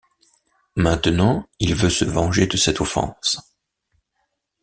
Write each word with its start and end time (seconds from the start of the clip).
Maintenant, 0.75 1.47
il 1.59 1.75
veut 1.75 1.91
se 1.91 2.05
venger 2.05 2.47
de 2.47 2.57
cette 2.57 2.81
offense. 2.81 3.37